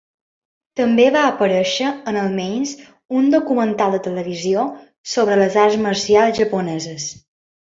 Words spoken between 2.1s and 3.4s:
en al menys un